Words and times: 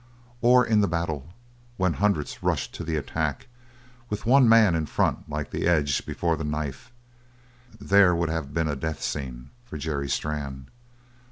Or 0.41 0.65
in 0.65 0.81
the 0.81 0.87
battle, 0.87 1.31
when 1.77 1.93
hundreds 1.93 2.41
rush 2.41 2.71
to 2.71 2.83
the 2.83 2.95
attack 2.95 3.45
with 4.09 4.25
one 4.25 4.49
man 4.49 4.73
in 4.73 4.87
front 4.87 5.29
like 5.29 5.51
the 5.51 5.67
edge 5.67 6.07
before 6.07 6.35
the 6.35 6.43
knife 6.43 6.91
there 7.79 8.15
would 8.15 8.29
have 8.29 8.51
been 8.51 8.67
a 8.67 8.75
death 8.75 9.03
scene 9.03 9.51
for 9.63 9.77
Jerry 9.77 10.09
Strann. 10.09 10.65